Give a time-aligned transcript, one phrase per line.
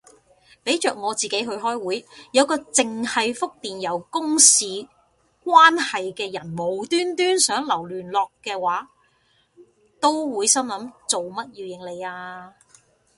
[0.63, 4.65] 俾着我自己去開會，有個剩係覆電郵公事
[5.45, 8.89] 關係嘅人無端端想留聯絡嘅話，
[9.99, 12.55] 都會心諗做乜要應你啊